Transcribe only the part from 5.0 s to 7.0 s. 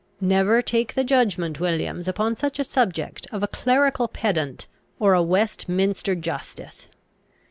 a Westminster justice.